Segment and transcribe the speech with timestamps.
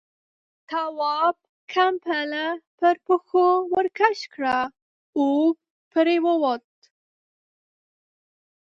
[0.69, 1.35] تواب،
[1.73, 2.45] کمپله
[2.77, 4.57] پر پښو ورکش کړه،
[5.19, 5.59] اوږد
[5.91, 6.67] پرېووت.